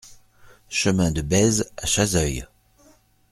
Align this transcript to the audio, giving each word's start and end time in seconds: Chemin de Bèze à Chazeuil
Chemin 0.69 1.11
de 1.11 1.21
Bèze 1.21 1.71
à 1.77 1.85
Chazeuil 1.85 2.47